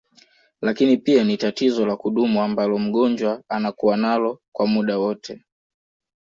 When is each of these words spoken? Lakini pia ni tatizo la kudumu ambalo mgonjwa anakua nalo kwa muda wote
Lakini 0.61 0.97
pia 0.97 1.23
ni 1.23 1.37
tatizo 1.37 1.85
la 1.85 1.95
kudumu 1.97 2.41
ambalo 2.41 2.79
mgonjwa 2.79 3.43
anakua 3.49 3.97
nalo 3.97 4.39
kwa 4.51 4.67
muda 4.67 4.97
wote 4.97 5.43